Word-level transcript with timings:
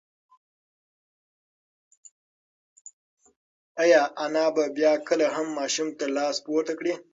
ایا 3.81 4.01
انا 4.23 4.45
به 4.55 4.63
بیا 4.75 4.93
کله 5.07 5.25
هم 5.35 5.47
ماشوم 5.57 5.87
ته 5.97 6.05
لاس 6.15 6.35
پورته 6.45 6.73
کړي؟ 6.79 6.93